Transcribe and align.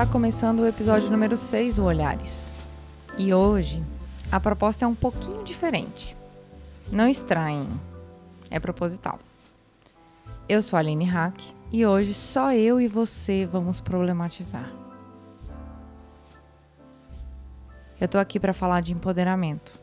Está 0.00 0.10
começando 0.10 0.60
o 0.60 0.66
episódio 0.66 1.10
número 1.10 1.36
6 1.36 1.74
do 1.74 1.84
Olhares. 1.84 2.54
E 3.18 3.34
hoje 3.34 3.84
a 4.32 4.40
proposta 4.40 4.86
é 4.86 4.88
um 4.88 4.94
pouquinho 4.94 5.44
diferente. 5.44 6.16
Não 6.90 7.06
estranhem, 7.06 7.68
é 8.50 8.58
proposital. 8.58 9.18
Eu 10.48 10.62
sou 10.62 10.78
a 10.78 10.80
Aline 10.80 11.04
Hack 11.04 11.38
e 11.70 11.84
hoje 11.84 12.14
só 12.14 12.50
eu 12.54 12.80
e 12.80 12.88
você 12.88 13.44
vamos 13.44 13.82
problematizar. 13.82 14.72
Eu 18.00 18.08
tô 18.08 18.16
aqui 18.16 18.40
para 18.40 18.54
falar 18.54 18.80
de 18.80 18.94
empoderamento. 18.94 19.78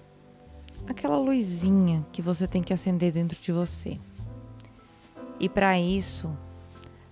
Aquela 0.90 1.20
luzinha 1.20 2.04
que 2.12 2.24
você 2.24 2.48
tem 2.48 2.64
que 2.64 2.74
acender 2.74 3.12
dentro 3.12 3.40
de 3.40 3.52
você. 3.52 4.00
E 5.40 5.48
para 5.48 5.80
isso, 5.80 6.36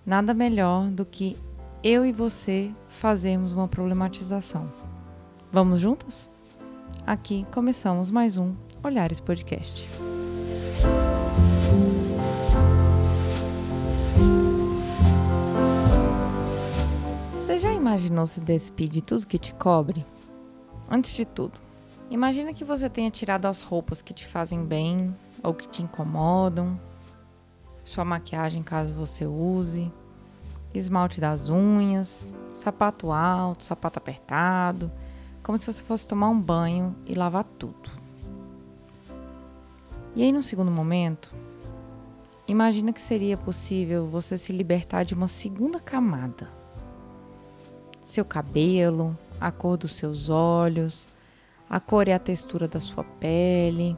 nada 0.03 0.33
melhor 0.33 0.89
do 0.89 1.05
que 1.05 1.37
eu 1.87 2.03
e 2.03 2.11
você 2.11 2.73
fazermos 2.89 3.51
uma 3.51 3.67
problematização. 3.67 4.73
Vamos 5.51 5.79
juntos? 5.79 6.27
Aqui 7.05 7.45
começamos 7.53 8.09
mais 8.09 8.39
um 8.39 8.55
Olhares 8.83 9.19
Podcast. 9.19 9.87
Você 17.35 17.59
já 17.59 17.71
imaginou 17.71 18.25
se 18.25 18.41
despir 18.41 18.89
de 18.89 19.03
tudo 19.03 19.27
que 19.27 19.37
te 19.37 19.53
cobre? 19.53 20.03
Antes 20.89 21.13
de 21.13 21.23
tudo, 21.23 21.59
imagina 22.09 22.51
que 22.51 22.63
você 22.63 22.89
tenha 22.89 23.11
tirado 23.11 23.45
as 23.45 23.61
roupas 23.61 24.01
que 24.01 24.11
te 24.11 24.25
fazem 24.25 24.65
bem 24.65 25.15
ou 25.43 25.53
que 25.53 25.67
te 25.67 25.83
incomodam, 25.83 26.79
sua 27.83 28.03
maquiagem 28.03 28.63
caso 28.63 28.91
você 28.91 29.27
use, 29.27 29.93
esmalte 30.79 31.21
das 31.21 31.49
unhas, 31.49 32.33
sapato 32.53 33.11
alto, 33.11 33.63
sapato 33.63 33.99
apertado, 33.99 34.91
como 35.43 35.57
se 35.57 35.71
você 35.71 35.83
fosse 35.83 36.07
tomar 36.07 36.29
um 36.29 36.39
banho 36.39 36.95
e 37.05 37.13
lavar 37.13 37.43
tudo. 37.43 37.91
E 40.15 40.23
aí, 40.23 40.31
no 40.31 40.41
segundo 40.41 40.71
momento, 40.71 41.35
imagina 42.47 42.93
que 42.93 43.01
seria 43.01 43.37
possível 43.37 44.07
você 44.07 44.37
se 44.37 44.53
libertar 44.53 45.03
de 45.03 45.13
uma 45.13 45.27
segunda 45.27 45.79
camada. 45.79 46.49
Seu 48.03 48.23
cabelo, 48.23 49.17
a 49.39 49.51
cor 49.51 49.77
dos 49.77 49.93
seus 49.95 50.29
olhos, 50.29 51.07
a 51.69 51.79
cor 51.79 52.07
e 52.07 52.13
a 52.13 52.19
textura 52.19 52.67
da 52.67 52.79
sua 52.79 53.03
pele, 53.03 53.97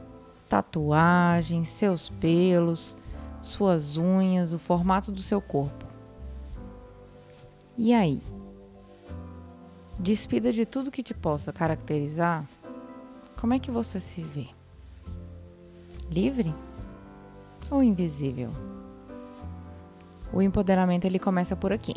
tatuagens, 0.50 1.70
seus 1.70 2.10
pelos, 2.10 2.98
suas 3.42 3.98
unhas, 3.98 4.54
o 4.54 4.60
formato 4.60 5.12
do 5.12 5.22
seu 5.22 5.42
corpo. 5.42 5.87
E 7.78 7.94
aí? 7.94 8.24
Despida 10.00 10.52
de 10.52 10.66
tudo 10.66 10.90
que 10.90 11.04
te 11.04 11.14
possa 11.14 11.54
caracterizar, 11.54 12.44
como 13.40 13.54
é 13.54 13.60
que 13.60 13.70
você 13.70 14.00
se 14.00 14.20
vê? 14.22 14.48
Livre 16.10 16.56
ou 17.70 17.84
invisível? 17.84 18.50
O 20.34 20.42
empoderamento 20.42 21.06
ele 21.06 21.20
começa 21.20 21.56
por 21.56 21.72
aqui. 21.72 21.94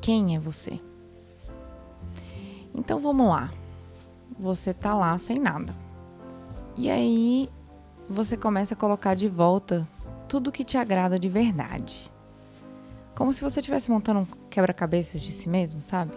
Quem 0.00 0.36
é 0.36 0.38
você? 0.38 0.80
Então 2.72 3.00
vamos 3.00 3.26
lá. 3.26 3.52
Você 4.38 4.72
tá 4.72 4.94
lá 4.94 5.18
sem 5.18 5.38
nada. 5.38 5.74
E 6.76 6.88
aí 6.88 7.50
você 8.08 8.36
começa 8.36 8.74
a 8.74 8.76
colocar 8.76 9.14
de 9.14 9.28
volta 9.28 9.88
tudo 10.28 10.52
que 10.52 10.64
te 10.64 10.78
agrada 10.78 11.18
de 11.18 11.28
verdade. 11.28 12.11
Como 13.14 13.32
se 13.32 13.42
você 13.42 13.60
estivesse 13.60 13.90
montando 13.90 14.20
um 14.20 14.26
quebra-cabeças 14.48 15.20
de 15.20 15.32
si 15.32 15.48
mesmo, 15.48 15.82
sabe? 15.82 16.12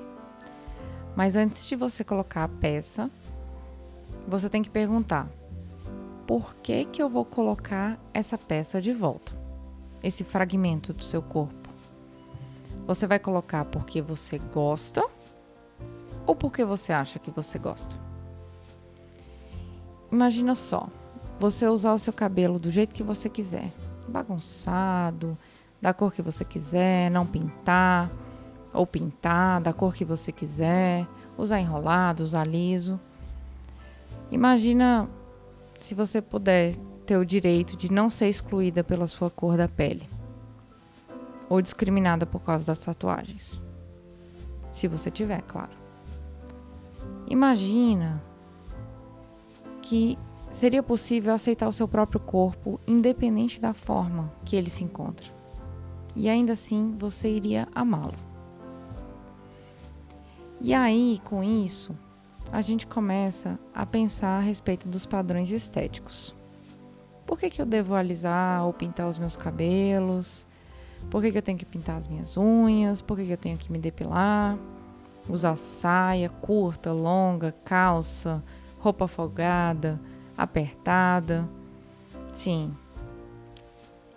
Mas 1.16 1.36
antes 1.36 1.66
de 1.66 1.76
você 1.76 2.04
colocar 2.04 2.44
a 2.44 2.48
peça, 2.48 3.10
você 4.28 4.50
tem 4.50 4.62
que 4.62 4.70
perguntar: 4.70 5.30
por 6.26 6.56
que 6.56 6.86
que 6.86 7.02
eu 7.02 7.10
vou 7.10 7.26
colocar 7.26 8.00
essa 8.14 8.38
peça 8.38 8.82
de 8.82 8.94
volta? 8.94 9.34
Esse 10.02 10.24
fragmento 10.24 10.94
do 10.94 11.04
seu 11.04 11.22
corpo. 11.22 11.70
Você 12.88 13.08
vai 13.08 13.20
colocar 13.20 13.66
porque 13.66 14.02
você 14.02 14.38
gosta 14.38 15.04
ou 16.26 16.36
porque 16.36 16.64
você 16.64 16.94
acha 16.94 17.20
que 17.20 17.32
você 17.32 17.58
gosta? 17.58 18.00
Imagina 20.12 20.56
só, 20.56 20.88
você 21.40 21.68
usar 21.68 21.94
o 21.94 21.98
seu 21.98 22.14
cabelo 22.14 22.60
do 22.60 22.70
jeito 22.70 22.94
que 22.94 23.04
você 23.04 23.30
quiser, 23.30 23.72
bagunçado, 24.08 25.38
da 25.86 25.94
cor 25.94 26.12
que 26.12 26.24
você 26.24 26.44
quiser, 26.44 27.12
não 27.12 27.28
pintar 27.28 28.12
ou 28.74 28.88
pintar 28.88 29.62
da 29.62 29.72
cor 29.72 29.94
que 29.94 30.04
você 30.04 30.32
quiser, 30.32 31.08
usar 31.38 31.60
enrolado, 31.60 32.24
usar 32.24 32.44
liso. 32.44 33.00
Imagina 34.32 35.08
se 35.80 35.94
você 35.94 36.24
puder 36.24 36.76
ter 37.06 37.18
o 37.18 37.24
direito 37.24 37.78
de 37.78 37.92
não 37.92 38.10
ser 38.10 38.28
excluída 38.28 38.84
pela 38.84 39.06
sua 39.06 39.30
cor 39.30 39.58
da 39.58 39.68
pele 39.68 40.10
ou 41.48 41.62
discriminada 41.62 42.26
por 42.26 42.40
causa 42.40 42.66
das 42.66 42.80
tatuagens. 42.80 43.62
Se 44.72 44.88
você 44.88 45.12
tiver, 45.12 45.44
claro. 45.44 45.78
Imagina 47.28 48.24
que 49.84 50.18
seria 50.50 50.82
possível 50.82 51.32
aceitar 51.32 51.68
o 51.68 51.72
seu 51.72 51.88
próprio 51.88 52.20
corpo 52.20 52.80
independente 52.88 53.62
da 53.62 53.72
forma 53.72 54.34
que 54.44 54.56
ele 54.56 54.72
se 54.72 54.84
encontra 54.84 55.36
e 56.16 56.30
ainda 56.30 56.54
assim 56.54 56.96
você 56.98 57.30
iria 57.30 57.68
amá-lo. 57.76 58.16
E 60.62 60.74
aí, 60.74 61.20
com 61.24 61.44
isso, 61.44 61.96
a 62.52 62.62
gente 62.62 62.88
começa 62.88 63.60
a 63.74 63.86
pensar 63.86 64.38
a 64.38 64.40
respeito 64.40 64.88
dos 64.88 65.06
padrões 65.06 65.52
estéticos. 65.52 66.36
Por 67.26 67.38
que, 67.38 67.50
que 67.50 67.62
eu 67.62 67.66
devo 67.66 67.96
alisar 67.96 68.66
ou 68.66 68.72
pintar 68.72 69.08
os 69.08 69.18
meus 69.18 69.36
cabelos? 69.36 70.48
Por 71.10 71.22
que, 71.22 71.32
que 71.32 71.38
eu 71.38 71.42
tenho 71.42 71.58
que 71.58 71.66
pintar 71.66 71.98
as 71.98 72.08
minhas 72.08 72.38
unhas? 72.38 73.02
Por 73.02 73.18
que, 73.18 73.26
que 73.26 73.34
eu 73.34 73.38
tenho 73.38 73.58
que 73.58 73.72
me 73.72 73.80
depilar? 73.80 74.58
Usar 75.28 75.56
saia 75.56 76.30
curta, 76.30 76.94
longa, 76.94 77.52
calça, 77.64 78.44
roupa 78.80 79.08
folgada, 79.08 80.00
apertada? 80.38 81.50
Sim, 82.32 82.74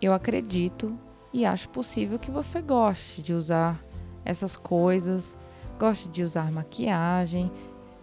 eu 0.00 0.12
acredito 0.12 0.96
e 1.32 1.44
acho 1.44 1.68
possível 1.68 2.18
que 2.18 2.30
você 2.30 2.60
goste 2.60 3.20
de 3.22 3.34
usar 3.34 3.82
essas 4.24 4.56
coisas, 4.56 5.36
goste 5.78 6.08
de 6.08 6.22
usar 6.22 6.52
maquiagem. 6.52 7.50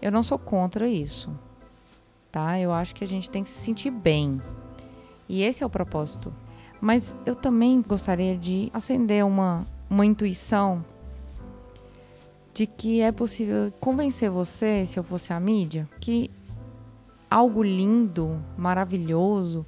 Eu 0.02 0.12
não 0.12 0.24
sou 0.24 0.38
contra 0.38 0.88
isso, 0.88 1.32
tá? 2.32 2.60
Eu 2.60 2.72
acho 2.72 2.94
que 2.94 3.04
a 3.04 3.08
gente 3.08 3.30
tem 3.30 3.44
que 3.44 3.50
se 3.50 3.60
sentir 3.60 3.92
bem. 3.92 4.42
E 5.28 5.42
esse 5.42 5.64
é 5.64 5.66
o 5.66 5.70
propósito. 5.70 6.34
Mas 6.80 7.16
eu 7.26 7.36
também 7.36 7.82
gostaria 7.82 8.38
de 8.38 8.70
acender 8.74 9.26
uma, 9.26 9.66
uma 9.90 10.06
intuição 10.06 10.84
de 12.54 12.66
que 12.66 13.02
é 13.02 13.12
possível 13.12 13.72
convencer 13.80 14.30
você, 14.30 14.86
se 14.86 14.98
eu 14.98 15.04
fosse 15.04 15.34
a 15.34 15.40
mídia, 15.40 15.90
que 16.00 16.32
algo 17.30 17.62
lindo, 17.62 18.42
maravilhoso, 18.58 19.66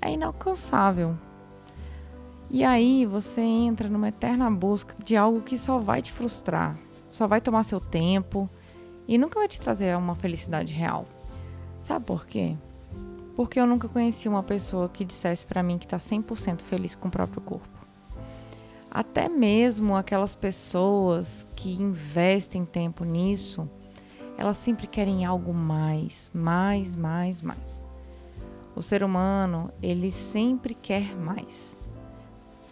é 0.00 0.12
inalcançável. 0.12 1.16
E 2.50 2.64
aí 2.64 3.04
você 3.04 3.42
entra 3.42 3.88
numa 3.88 4.08
eterna 4.08 4.50
busca 4.50 4.94
de 5.04 5.16
algo 5.16 5.42
que 5.42 5.58
só 5.58 5.78
vai 5.78 6.00
te 6.00 6.10
frustrar, 6.10 6.78
só 7.08 7.26
vai 7.26 7.40
tomar 7.40 7.62
seu 7.62 7.78
tempo 7.78 8.48
e 9.06 9.18
nunca 9.18 9.38
vai 9.38 9.48
te 9.48 9.60
trazer 9.60 9.96
uma 9.96 10.14
felicidade 10.14 10.72
real. 10.72 11.06
Sabe 11.78 12.06
por 12.06 12.26
quê? 12.26 12.56
Porque 13.36 13.60
eu 13.60 13.66
nunca 13.66 13.88
conheci 13.88 14.28
uma 14.28 14.42
pessoa 14.42 14.88
que 14.88 15.04
dissesse 15.04 15.46
para 15.46 15.62
mim 15.62 15.78
que 15.78 15.84
está 15.84 15.98
100% 15.98 16.62
feliz 16.62 16.94
com 16.94 17.08
o 17.08 17.10
próprio 17.10 17.40
corpo. 17.40 17.78
Até 18.90 19.28
mesmo 19.28 19.94
aquelas 19.94 20.34
pessoas 20.34 21.46
que 21.54 21.70
investem 21.70 22.64
tempo 22.64 23.04
nisso, 23.04 23.68
elas 24.38 24.56
sempre 24.56 24.86
querem 24.86 25.24
algo 25.24 25.52
mais, 25.52 26.30
mais, 26.34 26.96
mais, 26.96 27.42
mais. 27.42 27.84
O 28.74 28.80
ser 28.80 29.04
humano, 29.04 29.70
ele 29.82 30.10
sempre 30.10 30.74
quer 30.74 31.14
mais. 31.14 31.77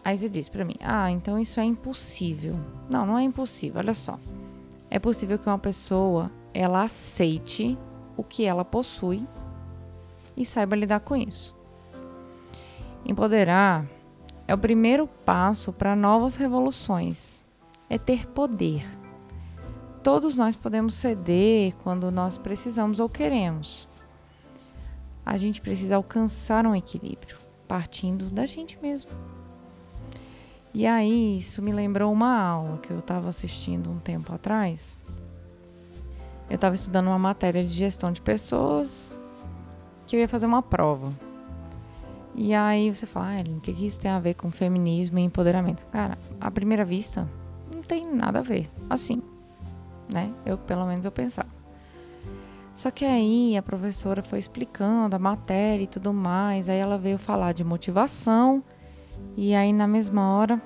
Aí 0.07 0.17
você 0.17 0.29
diz 0.29 0.49
para 0.49 0.65
mim: 0.65 0.77
"Ah, 0.81 1.11
então 1.11 1.37
isso 1.37 1.59
é 1.59 1.65
impossível". 1.65 2.55
Não, 2.89 3.05
não 3.05 3.19
é 3.19 3.25
impossível. 3.25 3.81
Olha 3.81 3.93
só. 3.93 4.21
É 4.89 5.01
possível 5.01 5.37
que 5.37 5.49
uma 5.49 5.59
pessoa 5.59 6.31
ela 6.55 6.85
aceite 6.85 7.77
o 8.17 8.23
que 8.23 8.45
ela 8.45 8.65
possui 8.65 9.27
e 10.37 10.45
saiba 10.45 10.77
lidar 10.77 11.01
com 11.01 11.17
isso. 11.17 11.53
Empoderar 13.05 13.85
é 14.47 14.55
o 14.55 14.59
primeiro 14.59 15.09
passo 15.09 15.73
para 15.73 15.97
novas 15.97 16.37
revoluções. 16.37 17.45
É 17.91 17.99
ter 17.99 18.29
poder. 18.29 18.89
Todos 20.05 20.39
nós 20.39 20.55
podemos 20.55 20.95
ceder 20.95 21.75
quando 21.83 22.13
nós 22.13 22.39
precisamos 22.39 23.01
ou 23.01 23.09
queremos. 23.09 23.89
A 25.25 25.37
gente 25.37 25.61
precisa 25.61 25.97
alcançar 25.97 26.65
um 26.65 26.77
equilíbrio, 26.77 27.39
partindo 27.67 28.31
da 28.31 28.47
gente 28.47 28.79
mesmo. 28.81 29.11
E 30.77 30.87
aí, 30.87 31.39
isso 31.39 31.63
me 31.63 31.73
lembrou 31.73 32.13
uma 32.13 32.39
aula 32.39 32.77
que 32.77 32.91
eu 32.91 32.99
estava 32.99 33.31
assistindo 33.31 33.91
um 33.91 33.99
tempo 33.99 34.31
atrás. 34.35 34.95
Eu 36.51 36.57
estava 36.57 36.75
estudando 36.75 37.07
uma 37.07 37.19
matéria 37.19 37.65
de 37.65 37.73
gestão 37.73 38.13
de 38.13 38.21
pessoas 38.21 39.19
que 40.07 40.15
eu 40.15 40.21
ia 40.21 40.29
fazer 40.29 40.45
uma 40.45 40.61
prova. 40.61 41.09
E 42.35 42.53
aí 42.53 42.95
você 42.95 43.07
fala, 43.07 43.39
ah, 43.39 43.57
o 43.57 43.61
que, 43.63 43.73
que 43.73 43.87
isso 43.87 43.99
tem 43.99 44.11
a 44.11 44.19
ver 44.19 44.35
com 44.35 44.51
feminismo 44.51 45.19
e 45.19 45.23
empoderamento? 45.23 45.83
Cara, 45.87 46.19
à 46.39 46.51
primeira 46.51 46.85
vista, 46.85 47.27
não 47.75 47.81
tem 47.81 48.07
nada 48.07 48.41
a 48.41 48.43
ver. 48.43 48.69
Assim, 48.91 49.23
né? 50.13 50.31
Eu, 50.45 50.59
pelo 50.59 50.85
menos, 50.85 51.07
eu 51.07 51.11
pensava. 51.11 51.49
Só 52.75 52.91
que 52.91 53.07
aí 53.07 53.57
a 53.57 53.63
professora 53.63 54.23
foi 54.23 54.41
explicando 54.41 55.17
a 55.17 55.19
matéria 55.19 55.85
e 55.85 55.87
tudo 55.87 56.13
mais. 56.13 56.69
Aí 56.69 56.77
ela 56.77 56.99
veio 56.99 57.17
falar 57.17 57.53
de 57.53 57.65
motivação. 57.65 58.63
E 59.37 59.55
aí, 59.55 59.73
na 59.73 59.87
mesma 59.87 60.37
hora, 60.37 60.61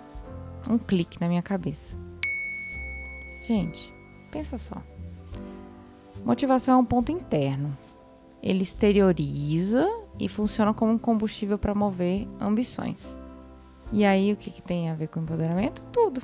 um 0.69 0.79
clique 0.79 1.20
na 1.20 1.29
minha 1.29 1.43
cabeça. 1.43 1.97
Gente, 3.43 3.93
pensa 4.31 4.58
só. 4.58 4.76
Motivação 6.25 6.75
é 6.75 6.79
um 6.79 6.85
ponto 6.85 7.11
interno. 7.11 7.76
Ele 8.43 8.62
exterioriza 8.62 9.88
e 10.19 10.29
funciona 10.29 10.73
como 10.75 10.93
um 10.93 10.99
combustível 10.99 11.58
para 11.58 11.75
mover 11.75 12.29
ambições. 12.41 13.19
E 13.93 14.05
aí, 14.05 14.32
o 14.32 14.37
que, 14.37 14.50
que 14.50 14.62
tem 14.62 14.88
a 14.88 14.94
ver 14.94 15.08
com 15.08 15.20
empoderamento? 15.20 15.85
Tudo. 15.87 16.23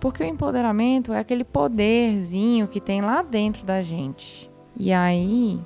Porque 0.00 0.22
o 0.22 0.26
empoderamento 0.26 1.12
é 1.12 1.20
aquele 1.20 1.44
poderzinho 1.44 2.66
que 2.66 2.80
tem 2.80 3.00
lá 3.00 3.22
dentro 3.22 3.64
da 3.64 3.82
gente. 3.82 4.50
E 4.76 4.92
aí, 4.92 5.60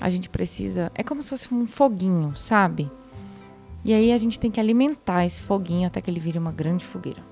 a 0.00 0.10
gente 0.10 0.28
precisa. 0.28 0.90
É 0.94 1.02
como 1.02 1.22
se 1.22 1.30
fosse 1.30 1.52
um 1.52 1.66
foguinho, 1.66 2.36
sabe? 2.36 2.90
E 3.86 3.94
aí, 3.94 4.10
a 4.10 4.18
gente 4.18 4.40
tem 4.40 4.50
que 4.50 4.58
alimentar 4.58 5.24
esse 5.24 5.40
foguinho 5.40 5.86
até 5.86 6.00
que 6.00 6.10
ele 6.10 6.18
vire 6.18 6.40
uma 6.40 6.50
grande 6.50 6.84
fogueira. 6.84 7.22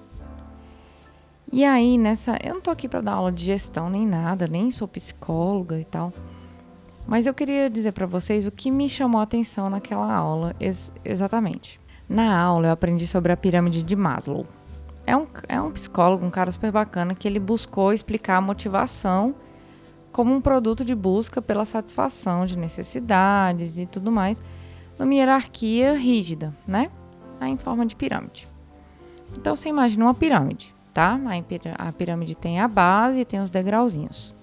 E 1.53 1.65
aí, 1.65 1.99
nessa. 1.99 2.39
Eu 2.41 2.55
não 2.55 2.61
tô 2.61 2.71
aqui 2.71 2.89
para 2.89 3.01
dar 3.01 3.15
aula 3.15 3.33
de 3.33 3.45
gestão 3.45 3.91
nem 3.91 4.07
nada, 4.07 4.47
nem 4.47 4.71
sou 4.71 4.87
psicóloga 4.87 5.81
e 5.81 5.85
tal. 5.85 6.13
Mas 7.09 7.27
eu 7.27 7.35
queria 7.35 7.69
dizer 7.69 7.91
para 7.91 8.07
vocês 8.07 8.47
o 8.47 8.53
que 8.53 8.71
me 8.71 8.89
chamou 8.89 9.21
a 9.21 9.25
atenção 9.25 9.69
naquela 9.69 10.15
aula 10.15 10.55
ex 10.61 10.93
exatamente. 11.05 11.81
Na 12.09 12.41
aula 12.41 12.69
eu 12.69 12.73
aprendi 12.73 13.05
sobre 13.05 13.33
a 13.33 13.37
pirâmide 13.37 13.83
de 13.83 13.97
Maslow. 13.97 14.47
É 15.05 15.17
um, 15.17 15.27
é 15.49 15.61
um 15.61 15.73
psicólogo, 15.73 16.25
um 16.25 16.31
cara 16.31 16.53
super 16.53 16.71
bacana, 16.71 17.17
que 17.17 17.27
ele 17.27 17.41
buscou 17.41 17.93
explicar 17.93 18.37
a 18.37 18.41
motivação 18.41 19.35
como 20.13 20.33
um 20.33 20.41
produto 20.41 20.85
de 20.85 20.95
busca 20.95 21.43
pela 21.43 21.65
satisfação 21.65 22.47
de 22.47 22.57
necessidades 22.57 23.77
e 23.77 23.85
tudo 23.85 24.13
mais, 24.13 24.41
numa 24.99 25.15
hierarquia 25.15 25.95
rígida, 25.95 26.55
né? 26.67 26.91
Em 27.41 27.59
forma 27.59 27.85
de 27.85 27.95
pirâmide. 27.95 28.49
Então 29.37 29.55
você 29.55 29.69
imagina 29.69 30.05
uma 30.05 30.15
pirâmide, 30.15 30.75
tá? 30.93 31.21
A 31.79 31.93
pirâmide 31.93 32.35
tem 32.35 32.61
a 32.61 32.69
base 32.69 33.21
e 33.21 33.25
tem 33.25 33.41
os 33.41 33.51
degrauzinhos. 33.51 34.35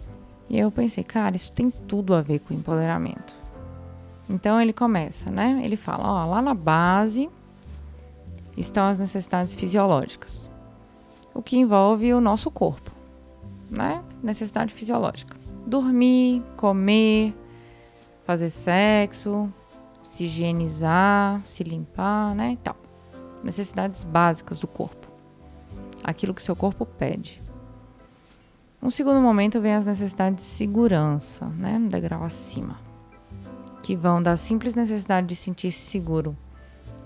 E 0.49 0.59
eu 0.59 0.69
pensei, 0.69 1.03
cara, 1.03 1.35
isso 1.35 1.51
tem 1.51 1.71
tudo 1.71 2.13
a 2.13 2.21
ver 2.21 2.39
com 2.39 2.53
empoderamento. 2.53 3.33
Então 4.29 4.61
ele 4.61 4.73
começa, 4.73 5.31
né? 5.31 5.61
Ele 5.63 5.77
fala, 5.77 6.03
ó, 6.05 6.25
lá 6.25 6.41
na 6.41 6.53
base 6.53 7.29
estão 8.55 8.87
as 8.87 8.99
necessidades 8.99 9.53
fisiológicas, 9.53 10.51
o 11.33 11.41
que 11.41 11.57
envolve 11.57 12.13
o 12.13 12.21
nosso 12.21 12.51
corpo, 12.51 12.91
né? 13.69 14.03
Necessidade 14.21 14.73
fisiológica: 14.73 15.35
dormir, 15.65 16.43
comer, 16.57 17.33
fazer 18.25 18.49
sexo, 18.49 19.51
se 20.11 20.25
higienizar, 20.25 21.41
se 21.45 21.63
limpar, 21.63 22.35
né? 22.35 22.51
E 22.51 22.57
tal. 22.57 22.75
Necessidades 23.41 24.03
básicas 24.03 24.59
do 24.59 24.67
corpo. 24.67 25.07
Aquilo 26.03 26.33
que 26.33 26.43
seu 26.43 26.53
corpo 26.53 26.85
pede. 26.85 27.41
Um 28.83 28.89
segundo 28.89 29.21
momento 29.21 29.61
vem 29.61 29.73
as 29.73 29.85
necessidades 29.85 30.43
de 30.43 30.51
segurança, 30.51 31.45
né, 31.45 31.77
no 31.77 31.87
degrau 31.87 32.25
acima, 32.25 32.77
que 33.81 33.95
vão 33.95 34.21
da 34.21 34.35
simples 34.35 34.75
necessidade 34.75 35.27
de 35.27 35.35
sentir-se 35.35 35.79
seguro 35.79 36.35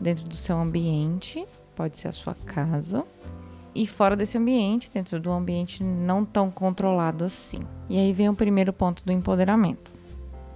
dentro 0.01 0.27
do 0.27 0.35
seu 0.35 0.57
ambiente, 0.57 1.45
pode 1.75 1.99
ser 1.99 2.07
a 2.07 2.11
sua 2.11 2.33
casa, 2.33 3.05
e 3.75 3.85
fora 3.85 4.15
desse 4.15 4.35
ambiente, 4.35 4.89
dentro 4.91 5.19
do 5.19 5.31
ambiente 5.31 5.83
não 5.83 6.25
tão 6.25 6.49
controlado 6.49 7.23
assim. 7.23 7.59
E 7.87 7.99
aí 7.99 8.11
vem 8.13 8.29
o 8.29 8.33
primeiro 8.33 8.73
ponto 8.73 9.05
do 9.05 9.11
empoderamento. 9.11 9.91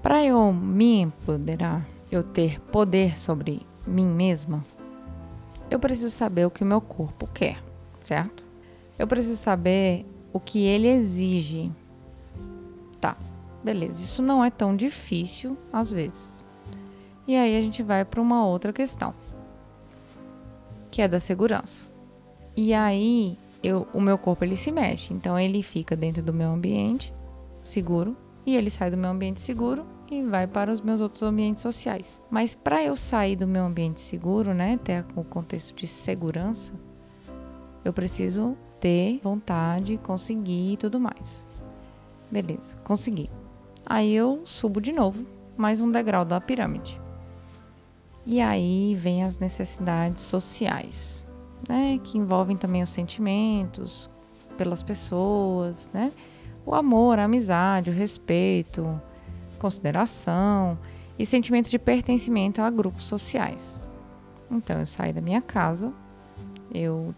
Para 0.02 0.24
eu 0.24 0.52
me 0.52 1.02
empoderar, 1.02 1.86
eu 2.11 2.23
ter 2.23 2.59
poder 2.59 3.17
sobre 3.17 3.65
mim 3.85 4.07
mesma, 4.07 4.63
eu 5.69 5.79
preciso 5.79 6.09
saber 6.09 6.45
o 6.45 6.51
que 6.51 6.63
o 6.63 6.67
meu 6.67 6.81
corpo 6.81 7.27
quer, 7.33 7.61
certo? 8.01 8.44
Eu 8.97 9.07
preciso 9.07 9.35
saber 9.35 10.06
o 10.33 10.39
que 10.39 10.65
ele 10.65 10.88
exige. 10.88 11.71
Tá, 13.00 13.15
beleza. 13.63 14.01
Isso 14.01 14.21
não 14.21 14.44
é 14.44 14.50
tão 14.50 14.75
difícil 14.75 15.57
às 15.71 15.91
vezes. 15.91 16.44
E 17.27 17.35
aí 17.35 17.56
a 17.57 17.61
gente 17.61 17.83
vai 17.83 18.03
para 18.03 18.19
uma 18.19 18.45
outra 18.45 18.73
questão, 18.73 19.13
que 20.89 21.01
é 21.01 21.07
da 21.07 21.19
segurança. 21.19 21.88
E 22.57 22.73
aí 22.73 23.38
eu, 23.61 23.88
o 23.94 24.01
meu 24.01 24.17
corpo 24.17 24.44
ele 24.44 24.56
se 24.56 24.71
mexe, 24.71 25.13
então 25.13 25.39
ele 25.39 25.61
fica 25.61 25.95
dentro 25.95 26.23
do 26.23 26.33
meu 26.33 26.50
ambiente 26.50 27.13
seguro 27.63 28.17
e 28.45 28.56
ele 28.56 28.69
sai 28.69 28.89
do 28.89 28.97
meu 28.97 29.11
ambiente 29.11 29.39
seguro 29.41 29.85
e 30.11 30.23
vai 30.23 30.47
para 30.47 30.71
os 30.71 30.81
meus 30.81 31.01
outros 31.01 31.21
ambientes 31.21 31.61
sociais. 31.61 32.19
Mas 32.29 32.56
para 32.56 32.83
eu 32.83 32.95
sair 32.95 33.35
do 33.35 33.47
meu 33.47 33.65
ambiente 33.65 34.00
seguro, 34.00 34.53
né, 34.53 34.79
ter 34.83 35.06
o 35.15 35.23
contexto 35.23 35.75
de 35.75 35.88
segurança, 35.88 36.73
eu 37.83 37.94
preciso 37.94 38.57
ter 38.79 39.19
vontade, 39.23 39.97
conseguir 39.97 40.73
e 40.73 40.77
tudo 40.77 41.00
mais. 41.00 41.44
Beleza, 42.31 42.75
consegui. 42.83 43.29
Aí 43.85 44.13
eu 44.13 44.41
subo 44.45 44.79
de 44.79 44.91
novo, 44.91 45.25
mais 45.57 45.81
um 45.81 45.91
degrau 45.91 46.23
da 46.23 46.39
pirâmide. 46.39 47.00
E 48.25 48.39
aí 48.39 48.95
vem 48.95 49.23
as 49.23 49.39
necessidades 49.39 50.23
sociais, 50.23 51.25
né, 51.67 52.00
que 52.03 52.17
envolvem 52.17 52.56
também 52.56 52.83
os 52.83 52.89
sentimentos 52.89 54.09
pelas 54.57 54.83
pessoas, 54.83 55.89
né? 55.94 56.11
O 56.66 56.75
amor, 56.75 57.18
a 57.18 57.23
amizade, 57.23 57.89
o 57.89 57.94
respeito, 57.94 59.01
consideração 59.59 60.80
e 61.18 61.25
sentimento 61.25 61.69
de 61.69 61.78
pertencimento 61.78 62.61
a 62.61 62.69
grupos 62.69 63.06
sociais. 63.06 63.80
Então 64.49 64.80
eu 64.80 64.85
saí 64.85 65.13
da 65.13 65.21
minha 65.21 65.42
casa, 65.42 65.94
eu 66.73 67.13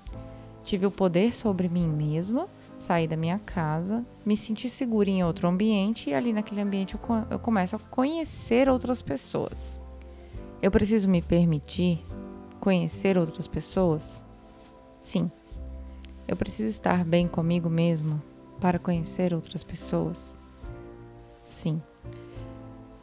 Tive 0.63 0.85
o 0.85 0.91
poder 0.91 1.33
sobre 1.33 1.67
mim 1.67 1.87
mesma, 1.87 2.47
saí 2.75 3.07
da 3.07 3.17
minha 3.17 3.39
casa, 3.39 4.05
me 4.25 4.37
senti 4.37 4.69
segura 4.69 5.09
em 5.09 5.23
outro 5.23 5.47
ambiente 5.47 6.09
e 6.09 6.13
ali 6.13 6.31
naquele 6.31 6.61
ambiente 6.61 6.93
eu, 6.93 7.01
eu 7.29 7.39
começo 7.39 7.75
a 7.75 7.79
conhecer 7.79 8.69
outras 8.69 9.01
pessoas. 9.01 9.79
Eu 10.61 10.69
preciso 10.69 11.09
me 11.09 11.21
permitir 11.21 12.05
conhecer 12.59 13.17
outras 13.17 13.47
pessoas? 13.47 14.23
Sim. 14.99 15.31
Eu 16.27 16.37
preciso 16.37 16.69
estar 16.69 17.03
bem 17.03 17.27
comigo 17.27 17.69
mesma 17.69 18.23
para 18.59 18.77
conhecer 18.77 19.33
outras 19.33 19.63
pessoas? 19.63 20.37
Sim. 21.43 21.81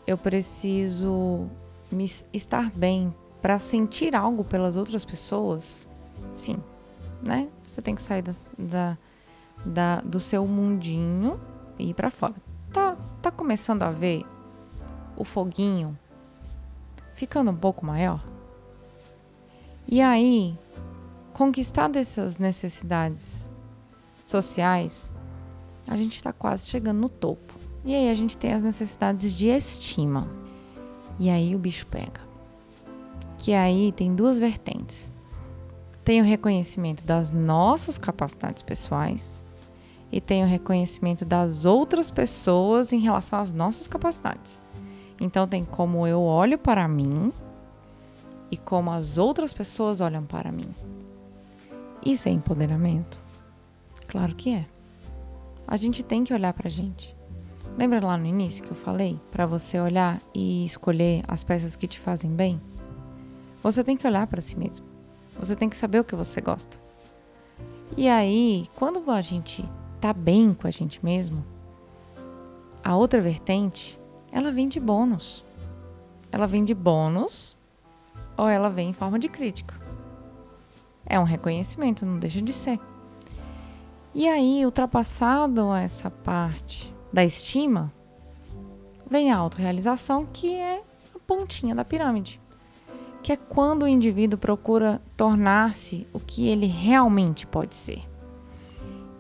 Eu 0.09 0.17
preciso 0.19 1.47
me 1.93 2.07
estar 2.33 2.71
bem 2.71 3.15
para 3.41 3.59
sentir 3.59 4.15
algo 4.15 4.43
pelas 4.43 4.77
outras 4.77 5.05
pessoas? 5.05 5.87
Sim 6.33 6.61
né? 7.23 7.49
Você 7.65 7.83
tem 7.83 7.95
que 7.95 8.03
sair 8.03 8.23
da, 8.23 8.99
da, 9.65 10.01
do 10.01 10.21
seu 10.21 10.47
mundinho 10.47 11.41
e 11.79 11.91
ir 11.91 11.95
para 11.95 12.11
fora. 12.11 12.35
Tá, 12.73 12.97
tá 13.21 13.31
começando 13.31 13.83
a 13.83 13.91
ver 13.91 14.25
o 15.17 15.25
foguinho 15.25 15.99
ficando 17.15 17.51
um 17.51 17.57
pouco 17.57 17.85
maior? 17.85 18.23
E 19.87 20.01
aí, 20.01 20.57
conquistar 21.33 21.89
dessas 21.89 22.39
necessidades 22.39 23.51
sociais, 24.23 25.11
a 25.87 25.97
gente 25.97 26.17
está 26.17 26.33
quase 26.33 26.67
chegando 26.67 26.99
no 26.99 27.09
topo. 27.09 27.55
E 27.89 27.95
aí 27.95 28.11
a 28.11 28.15
gente 28.15 28.37
tem 28.37 28.53
as 28.53 28.63
necessidades 28.63 29.33
de 29.33 29.49
estima. 29.49 30.29
E 31.19 31.29
aí 31.29 31.55
o 31.55 31.59
bicho 31.59 31.87
pega. 31.87 32.21
Que 33.37 33.53
aí 33.53 33.91
tem 33.93 34.15
duas 34.15 34.39
vertentes 34.39 35.11
tem 36.09 36.23
o 36.23 36.25
reconhecimento 36.25 37.05
das 37.05 37.31
nossas 37.31 37.99
capacidades 37.99 38.63
pessoais 38.63 39.45
e 40.11 40.23
tem 40.23 40.43
o 40.43 40.47
reconhecimento 40.47 41.23
das 41.23 41.67
outras 41.67 42.11
pessoas 42.11 42.95
em 42.95 42.99
relação 42.99 43.39
às 43.39 43.53
nossas 43.53 43.87
capacidades. 43.87 44.63
Então 45.21 45.47
tem 45.47 45.67
como 45.67 46.07
eu 46.07 46.23
olho 46.23 46.57
para 46.57 46.89
mim 46.89 47.31
e 48.51 48.57
como 48.57 48.91
as 48.91 49.19
outras 49.19 49.53
pessoas 49.53 50.01
olham 50.01 50.25
para 50.25 50.51
mim. 50.51 50.75
Isso 52.03 52.27
é 52.27 52.33
empoderamento? 52.33 53.21
Claro 54.07 54.35
que 54.35 54.55
é. 54.55 54.67
A 55.67 55.77
gente 55.77 56.03
tem 56.03 56.25
que 56.25 56.33
olhar 56.33 56.55
para 56.55 56.69
a 56.69 56.71
gente. 56.71 57.15
Lembra 57.79 58.05
lá 58.05 58.17
no 58.17 58.27
início 58.27 58.65
que 58.65 58.73
eu 58.73 58.77
falei 58.77 59.21
para 59.31 59.47
você 59.47 59.79
olhar 59.79 60.21
e 60.35 60.65
escolher 60.65 61.23
as 61.29 61.45
peças 61.45 61.77
que 61.77 61.87
te 61.87 61.97
fazem 61.97 62.29
bem? 62.29 62.61
Você 63.63 63.85
tem 63.85 63.97
que 63.97 64.05
olhar 64.05 64.27
para 64.27 64.41
si 64.41 64.59
mesmo. 64.59 64.85
Você 65.39 65.55
tem 65.55 65.69
que 65.69 65.77
saber 65.77 66.01
o 66.01 66.05
que 66.05 66.17
você 66.17 66.41
gosta. 66.41 66.77
E 67.97 68.09
aí, 68.09 68.67
quando 68.75 69.09
a 69.09 69.21
gente 69.21 69.65
tá 70.01 70.13
bem 70.13 70.53
com 70.55 70.67
a 70.67 70.73
gente 70.73 71.05
mesmo, 71.05 71.45
a 72.83 72.97
outra 72.97 73.21
vertente, 73.21 73.97
ela 74.33 74.51
vem 74.51 74.67
de 74.67 74.81
bônus. 74.81 75.45
Ela 76.33 76.49
vem 76.49 76.65
de 76.65 76.75
bônus 76.75 77.57
ou 78.37 78.49
ela 78.49 78.69
vem 78.69 78.91
em 78.91 78.93
forma 78.93 79.21
de 79.21 79.29
crítica. 79.29 79.77
É 81.07 81.21
um 81.21 81.25
reconhecimento, 81.25 82.05
não 82.05 82.19
deixa 82.19 82.43
de 82.43 82.53
ser. 82.53 82.81
E 84.13 84.29
aí, 84.29 84.65
ultrapassado 84.65 85.73
essa 85.73 86.11
parte 86.11 86.98
da 87.13 87.25
estima, 87.25 87.93
vem 89.11 89.33
a 89.33 89.37
autorrealização, 89.37 90.27
que 90.27 90.55
é 90.55 90.83
a 91.15 91.19
pontinha 91.19 91.75
da 91.75 91.85
pirâmide. 91.85 92.41
Que 93.23 93.33
é 93.33 93.37
quando 93.37 93.83
o 93.83 93.89
indivíduo 93.89 94.39
procura 94.39 95.03
tornar-se 95.17 96.07
o 96.13 96.21
que 96.21 96.49
ele 96.49 96.67
realmente 96.67 97.47
pode 97.47 97.75
ser. 97.75 98.03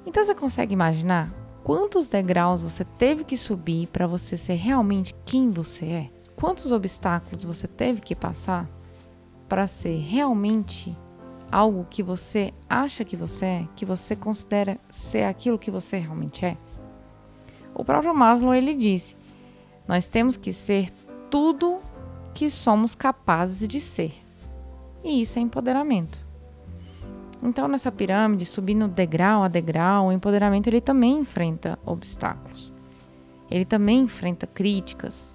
Então 0.06 0.24
você 0.24 0.34
consegue 0.34 0.72
imaginar 0.72 1.32
quantos 1.64 2.08
degraus 2.08 2.62
você 2.62 2.84
teve 2.84 3.24
que 3.24 3.36
subir 3.36 3.88
para 3.88 4.06
você 4.06 4.36
ser 4.36 4.54
realmente 4.54 5.14
quem 5.24 5.50
você 5.50 5.84
é? 5.86 6.10
Quantos 6.36 6.70
obstáculos 6.72 7.44
você 7.44 7.66
teve 7.66 8.00
que 8.00 8.14
passar 8.14 8.70
para 9.48 9.66
ser 9.66 9.98
realmente 9.98 10.96
algo 11.50 11.86
que 11.90 12.02
você 12.02 12.52
acha 12.68 13.04
que 13.04 13.16
você 13.16 13.44
é, 13.44 13.68
que 13.74 13.84
você 13.84 14.14
considera 14.14 14.78
ser 14.88 15.24
aquilo 15.24 15.58
que 15.58 15.70
você 15.70 15.98
realmente 15.98 16.44
é? 16.44 16.56
O 17.74 17.84
próprio 17.84 18.14
Maslow 18.14 18.54
ele 18.54 18.74
disse: 18.74 19.16
nós 19.86 20.08
temos 20.08 20.36
que 20.36 20.52
ser 20.52 20.90
tudo 21.30 21.80
que 22.34 22.50
somos 22.50 22.94
capazes 22.94 23.66
de 23.66 23.80
ser. 23.80 24.14
E 25.02 25.22
isso 25.22 25.38
é 25.38 25.42
empoderamento. 25.42 26.26
Então, 27.42 27.68
nessa 27.68 27.90
pirâmide, 27.90 28.44
subindo 28.44 28.88
degrau 28.88 29.42
a 29.42 29.48
degrau, 29.48 30.08
o 30.08 30.12
empoderamento 30.12 30.66
ele 30.66 30.80
também 30.80 31.20
enfrenta 31.20 31.78
obstáculos. 31.86 32.72
Ele 33.50 33.64
também 33.64 34.00
enfrenta 34.00 34.46
críticas. 34.46 35.34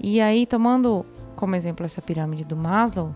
E 0.00 0.20
aí, 0.20 0.46
tomando 0.46 1.04
como 1.36 1.54
exemplo 1.54 1.86
essa 1.86 2.02
pirâmide 2.02 2.44
do 2.44 2.56
Maslow, 2.56 3.14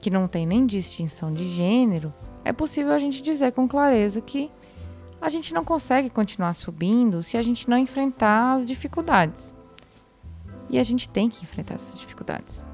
que 0.00 0.10
não 0.10 0.26
tem 0.26 0.46
nem 0.46 0.66
distinção 0.66 1.32
de 1.32 1.46
gênero, 1.46 2.12
é 2.44 2.52
possível 2.52 2.92
a 2.92 2.98
gente 2.98 3.22
dizer 3.22 3.52
com 3.52 3.68
clareza 3.68 4.20
que 4.20 4.50
a 5.20 5.28
gente 5.28 5.52
não 5.52 5.64
consegue 5.64 6.08
continuar 6.08 6.54
subindo 6.54 7.22
se 7.22 7.36
a 7.36 7.42
gente 7.42 7.68
não 7.68 7.76
enfrentar 7.76 8.54
as 8.54 8.64
dificuldades. 8.64 9.54
E 10.68 10.78
a 10.78 10.82
gente 10.82 11.08
tem 11.08 11.28
que 11.28 11.42
enfrentar 11.42 11.74
essas 11.74 11.98
dificuldades. 11.98 12.64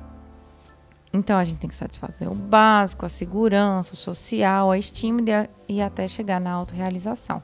Então 1.13 1.39
a 1.39 1.45
gente 1.45 1.59
tem 1.59 1.69
que 1.69 1.75
satisfazer 1.75 2.31
o 2.31 2.35
básico, 2.35 3.07
a 3.07 3.09
segurança, 3.09 3.95
o 3.95 3.97
social, 3.97 4.71
a 4.71 4.79
estima 4.79 5.21
e 5.69 5.81
até 5.81 6.07
chegar 6.07 6.41
na 6.41 6.53
autorrealização. 6.53 7.43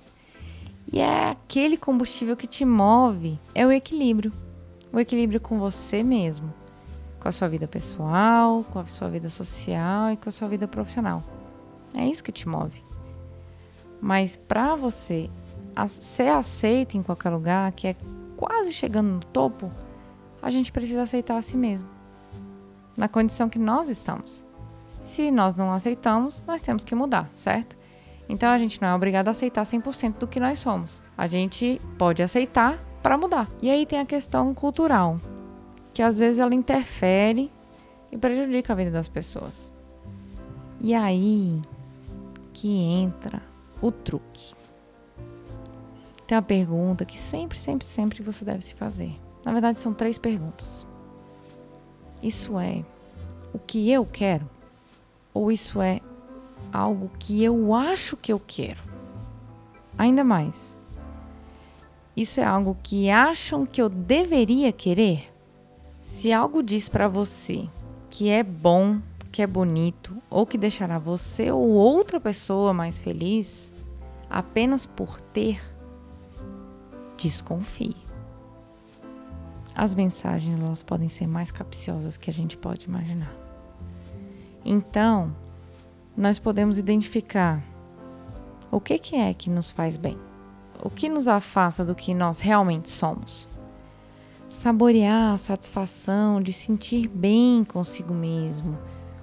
E 0.93 1.01
é 1.01 1.31
aquele 1.31 1.77
combustível 1.77 2.37
que 2.37 2.47
te 2.47 2.65
move, 2.65 3.39
é 3.55 3.67
o 3.67 3.73
equilíbrio. 3.73 4.33
O 4.93 5.01
equilíbrio 5.01 5.41
com 5.41 5.59
você 5.59 6.03
mesmo 6.03 6.53
com 7.23 7.29
a 7.29 7.33
sua 7.33 7.49
vida 7.49 7.69
pessoal, 7.69 8.65
com 8.65 8.81
a 8.81 8.87
sua 8.87 9.09
vida 9.09 9.31
social 9.31 10.11
e 10.11 10.17
com 10.17 10.29
a 10.29 10.33
sua 10.33 10.49
vida 10.49 10.67
profissional. 10.67 11.23
É 11.95 12.05
isso 12.05 12.25
que 12.25 12.33
te 12.33 12.49
move. 12.49 12.83
Mas 14.03 14.35
para 14.35 14.75
você 14.75 15.31
ser 15.87 16.31
aceito 16.31 16.97
em 16.97 17.05
qualquer 17.05 17.31
lugar, 17.31 17.71
que 17.71 17.87
é 17.87 17.97
quase 18.37 18.73
chegando 18.73 19.09
no 19.09 19.21
topo, 19.21 19.71
a 20.43 20.51
gente 20.51 20.73
precisa 20.73 21.03
aceitar 21.03 21.37
a 21.37 21.43
si 21.43 21.57
mesmo. 21.57 21.89
Na 22.97 23.07
condição 23.09 23.49
que 23.49 23.61
nós 23.61 23.89
estamos. 23.89 24.45
Se 25.01 25.31
nós 25.31 25.55
não 25.55 25.73
aceitamos, 25.73 26.43
nós 26.43 26.61
temos 26.61 26.83
que 26.83 26.97
mudar, 26.97 27.31
certo? 27.33 27.79
Então 28.29 28.51
a 28.51 28.59
gente 28.59 28.83
não 28.83 28.89
é 28.89 28.95
obrigado 28.95 29.29
a 29.29 29.31
aceitar 29.31 29.63
100% 29.63 30.19
do 30.19 30.27
que 30.27 30.41
nós 30.41 30.59
somos. 30.59 31.01
A 31.17 31.29
gente 31.29 31.81
pode 31.97 32.25
aceitar 32.25 32.83
para 33.01 33.17
mudar. 33.17 33.49
E 33.63 33.71
aí 33.71 33.87
tem 33.87 34.01
a 34.01 34.05
questão 34.05 34.53
cultural 34.53 35.21
que 35.95 36.03
às 36.03 36.19
vezes 36.19 36.41
ela 36.41 36.55
interfere 36.55 37.53
e 38.11 38.19
prejudica 38.19 38.73
a 38.73 38.77
vida 38.77 38.91
das 38.91 39.09
pessoas. 39.09 39.73
E 40.81 40.93
aí 40.93 41.63
que 42.53 42.69
entra 42.69 43.52
o 43.83 43.91
truque. 43.93 44.55
Tem 46.27 46.37
uma 46.37 46.43
pergunta 46.43 47.05
que 47.05 47.19
sempre, 47.19 47.59
sempre, 47.59 47.85
sempre 47.85 48.23
você 48.23 48.45
deve 48.45 48.63
se 48.63 48.75
fazer. 48.75 49.21
Na 49.45 49.53
verdade, 49.53 49.81
são 49.81 49.93
três 49.93 50.19
perguntas. 50.19 50.87
Isso 52.23 52.59
é 52.59 52.85
o 53.53 53.59
que 53.59 53.91
eu 53.91 54.07
quero? 54.07 54.49
Ou 55.35 55.51
isso 55.51 55.83
é 55.83 56.01
algo 56.73 57.11
que 57.19 57.43
eu 57.43 57.75
acho 57.75 58.17
que 58.17 58.33
eu 58.33 58.41
quero? 58.41 58.81
Ainda 59.99 60.25
mais, 60.25 60.77
isso 62.17 62.41
é 62.41 62.45
algo 62.45 62.77
que 62.83 63.11
acham 63.11 63.65
que 63.65 63.81
eu 63.81 63.89
deveria 63.89 64.71
querer? 64.71 65.33
Se 66.05 66.33
algo 66.33 66.63
diz 66.63 66.89
para 66.89 67.09
você 67.09 67.69
que 68.11 68.29
é 68.29 68.43
bom, 68.43 69.01
que 69.33 69.41
é 69.41 69.47
bonito 69.47 70.15
ou 70.29 70.47
que 70.47 70.59
deixará 70.59 70.99
você 70.99 71.51
ou 71.51 71.67
outra 71.71 72.21
pessoa 72.21 72.75
mais 72.75 73.01
feliz 73.01 73.73
apenas 74.29 74.85
por 74.85 75.21
ter, 75.21 75.61
desconfie. 77.17 77.97
As 79.75 79.95
mensagens 79.95 80.61
elas 80.61 80.83
podem 80.83 81.09
ser 81.09 81.27
mais 81.27 81.51
capciosas 81.51 82.19
que 82.19 82.29
a 82.29 82.33
gente 82.33 82.59
pode 82.59 82.87
imaginar. 82.87 83.35
Então, 84.63 85.35
nós 86.15 86.39
podemos 86.39 86.77
identificar 86.77 87.65
o 88.71 88.79
que, 88.79 88.99
que 88.99 89.17
é 89.17 89.33
que 89.33 89.49
nos 89.49 89.71
faz 89.71 89.97
bem, 89.97 90.19
o 90.83 90.91
que 90.91 91.09
nos 91.09 91.27
afasta 91.27 91.83
do 91.83 91.95
que 91.95 92.13
nós 92.13 92.39
realmente 92.39 92.91
somos 92.91 93.49
saborear 94.53 95.33
a 95.33 95.39
satisfação 95.39 96.41
de 96.41 96.53
sentir 96.53 97.09
bem 97.09 97.65
consigo 97.65 98.13
mesmo, 98.13 98.79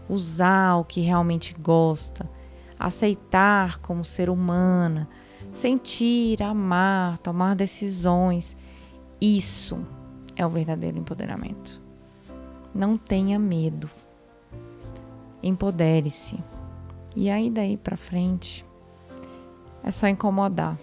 usar 0.10 0.76
o 0.78 0.84
que 0.84 1.02
realmente 1.02 1.54
gosta, 1.54 2.30
aceitar 2.78 3.78
como 3.80 4.04
ser 4.04 4.30
humana, 4.30 5.08
sentir, 5.52 6.42
amar, 6.42 7.20
tomar 7.20 7.56
decisões. 7.56 8.58
Isso 9.22 9.80
é 10.36 10.46
o 10.46 10.50
verdadeiro 10.50 10.98
empoderamento. 10.98 11.82
Não 12.74 12.98
tenha 12.98 13.38
medo. 13.38 13.90
Empodere-se. 15.44 16.38
E 17.16 17.30
aí 17.30 17.50
daí 17.50 17.78
para 17.78 17.98
frente 17.98 18.66
é 19.84 19.92
só 19.92 20.08
incomodar. 20.08 20.78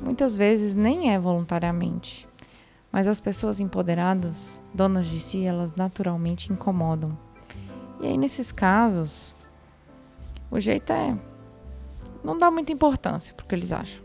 Muitas 0.00 0.36
vezes 0.36 0.74
nem 0.74 1.12
é 1.12 1.18
voluntariamente. 1.18 2.28
Mas 2.90 3.06
as 3.06 3.20
pessoas 3.20 3.60
empoderadas, 3.60 4.62
donas 4.72 5.06
de 5.06 5.20
si, 5.20 5.44
elas 5.44 5.74
naturalmente 5.74 6.52
incomodam. 6.52 7.16
E 8.00 8.06
aí, 8.06 8.18
nesses 8.18 8.52
casos, 8.52 9.34
o 10.50 10.60
jeito 10.60 10.92
é 10.92 11.16
não 12.22 12.36
dar 12.36 12.50
muita 12.50 12.72
importância 12.72 13.34
porque 13.34 13.54
eles 13.54 13.72
acham. 13.72 14.04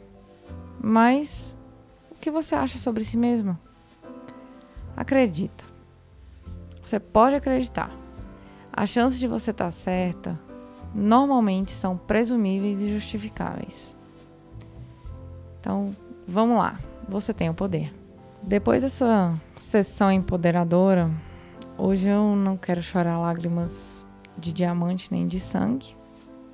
Mas 0.80 1.58
o 2.12 2.16
que 2.16 2.32
você 2.32 2.56
acha 2.56 2.78
sobre 2.78 3.04
si 3.04 3.18
mesmo? 3.18 3.58
Acredita. 4.96 5.64
Você 6.82 7.00
pode 7.00 7.36
acreditar. 7.36 7.92
As 8.72 8.90
chances 8.90 9.20
de 9.20 9.28
você 9.28 9.52
estar 9.52 9.72
certa 9.72 10.40
normalmente 10.94 11.72
são 11.72 11.98
presumíveis 11.98 12.82
e 12.82 12.92
justificáveis. 12.92 13.98
Então, 15.60 15.92
vamos 16.28 16.58
lá. 16.58 16.80
Você 17.08 17.34
tem 17.34 17.50
o 17.50 17.54
poder. 17.54 17.94
Depois 18.42 18.82
dessa 18.82 19.34
sessão 19.56 20.12
empoderadora, 20.12 21.12
hoje 21.82 22.08
eu 22.08 22.36
não 22.36 22.56
quero 22.56 22.82
chorar 22.82 23.18
lágrimas 23.18 24.08
de 24.38 24.54
diamante 24.54 25.12
nem 25.12 25.28
de 25.28 25.40
sangue. 25.40 25.96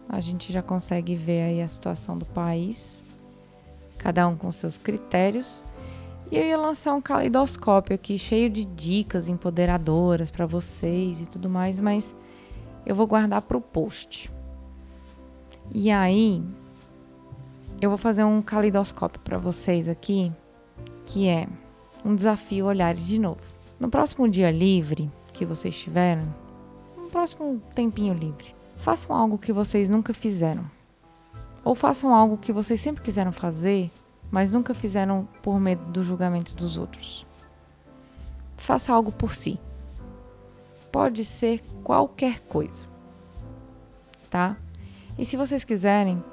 A 0.07 0.21
gente 0.21 0.53
já 0.53 0.61
consegue 0.61 1.15
ver 1.15 1.41
aí 1.41 1.61
a 1.61 1.67
situação 1.67 2.17
do 2.17 2.25
país, 2.25 3.05
cada 3.97 4.25
um 4.25 4.37
com 4.37 4.49
seus 4.51 4.77
critérios. 4.77 5.65
E 6.31 6.37
eu 6.37 6.45
ia 6.45 6.57
lançar 6.57 6.93
um 6.93 7.01
caleidoscópio 7.01 7.93
aqui 7.93 8.17
cheio 8.17 8.49
de 8.49 8.63
dicas 8.63 9.27
empoderadoras 9.27 10.31
para 10.31 10.45
vocês 10.45 11.21
e 11.21 11.25
tudo 11.27 11.49
mais, 11.49 11.81
mas 11.81 12.15
eu 12.85 12.95
vou 12.95 13.05
guardar 13.05 13.41
para 13.41 13.57
o 13.57 13.61
post. 13.61 14.31
E 15.73 15.91
aí, 15.91 16.41
eu 17.81 17.89
vou 17.89 17.97
fazer 17.97 18.23
um 18.23 18.41
caleidoscópio 18.41 19.19
para 19.21 19.37
vocês 19.37 19.89
aqui, 19.89 20.31
que 21.05 21.27
é 21.27 21.47
um 22.05 22.15
desafio 22.15 22.65
olhares 22.65 23.05
de 23.05 23.19
novo. 23.19 23.57
No 23.77 23.89
próximo 23.89 24.27
dia 24.27 24.49
livre 24.49 25.11
que 25.37 25.45
vocês 25.45 25.77
tiveram, 25.77 26.33
no 26.97 27.09
próximo 27.09 27.61
tempinho 27.73 28.13
livre, 28.13 28.55
façam 28.77 29.15
algo 29.15 29.37
que 29.37 29.53
vocês 29.53 29.89
nunca 29.89 30.13
fizeram. 30.13 30.65
Ou 31.63 31.75
façam 31.75 32.13
algo 32.13 32.37
que 32.37 32.51
vocês 32.51 32.79
sempre 32.79 33.03
quiseram 33.03 33.31
fazer, 33.31 33.91
mas 34.31 34.51
nunca 34.51 34.73
fizeram 34.73 35.27
por 35.41 35.59
medo 35.59 35.83
do 35.91 36.03
julgamento 36.03 36.55
dos 36.55 36.77
outros. 36.77 37.25
Faça 38.55 38.93
algo 38.93 39.11
por 39.11 39.33
si. 39.33 39.59
Pode 40.91 41.23
ser 41.23 41.61
qualquer 41.83 42.39
coisa. 42.41 42.87
Tá? 44.29 44.57
E 45.17 45.25
se 45.25 45.37
vocês 45.37 45.63
quiserem, 45.63 46.23